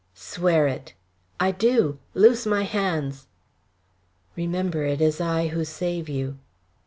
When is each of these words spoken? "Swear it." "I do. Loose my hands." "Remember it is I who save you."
"Swear 0.15 0.67
it." 0.67 0.95
"I 1.39 1.51
do. 1.51 1.99
Loose 2.15 2.47
my 2.47 2.63
hands." 2.63 3.27
"Remember 4.35 4.83
it 4.83 4.99
is 4.99 5.21
I 5.21 5.49
who 5.49 5.63
save 5.63 6.09
you." 6.09 6.39